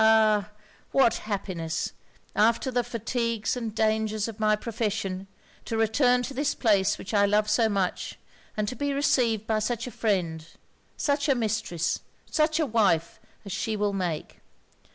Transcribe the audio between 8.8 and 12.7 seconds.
received by such a friend such a mistress such a